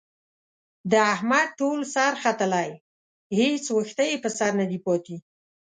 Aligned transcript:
د 0.91 0.93
احمد 1.13 1.47
ټول 1.59 1.79
سر 1.93 2.13
ختلی، 2.23 2.69
هېڅ 3.39 3.63
وېښته 3.75 4.03
یې 4.09 4.17
په 4.23 4.29
سر 4.37 4.51
ندی 4.61 4.79
پاتې. 4.85 5.15